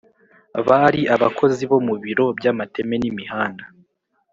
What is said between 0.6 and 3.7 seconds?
Bari abakozi bo mu biro by’amateme n’imihanda